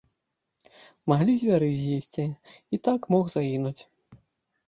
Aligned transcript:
Маглі 1.11 1.33
звяры 1.41 1.67
з'есці, 1.81 2.25
і 2.77 2.79
так 2.87 2.99
мог 3.17 3.25
загінуць! 3.35 3.77